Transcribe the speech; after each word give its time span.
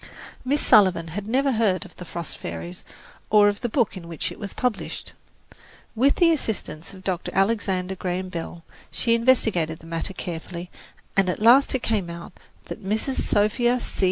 Miss 0.43 0.61
Sullivan 0.61 1.09
had 1.09 1.27
never 1.27 1.51
heard 1.51 1.85
of 1.85 1.95
"The 1.95 2.05
Frost 2.05 2.39
Fairies" 2.39 2.83
or 3.29 3.49
of 3.49 3.61
the 3.61 3.69
book 3.69 3.95
in 3.95 4.07
which 4.07 4.31
it 4.31 4.39
was 4.39 4.51
published. 4.51 5.13
With 5.93 6.15
the 6.15 6.31
assistance 6.31 6.91
of 6.95 7.03
Dr. 7.03 7.29
Alexander 7.35 7.93
Graham 7.93 8.29
Bell, 8.29 8.63
she 8.89 9.13
investigated 9.13 9.77
the 9.77 9.85
matter 9.85 10.13
carefully, 10.15 10.71
and 11.15 11.29
at 11.29 11.39
last 11.39 11.75
it 11.75 11.83
came 11.83 12.09
out 12.09 12.33
that 12.65 12.83
Mrs. 12.83 13.21
Sophia 13.21 13.79
C. 13.79 13.99